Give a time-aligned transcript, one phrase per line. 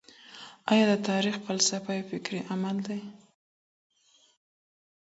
[0.71, 2.99] ايا د تاريخ فلسفه يو فکري عامل دی؟